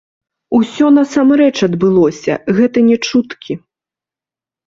Усё 0.59 0.85
насамрэч 0.97 1.49
адбылося, 1.67 2.33
гэта 2.59 2.77
не 2.89 2.97
чуткі. 3.09 3.53